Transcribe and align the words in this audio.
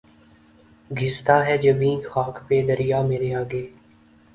گھستا 0.91 1.35
ہے 1.47 1.55
جبیں 1.63 1.95
خاک 2.09 2.35
پہ 2.47 2.57
دریا 2.67 2.99
مرے 3.07 3.33
آگے 3.41 3.63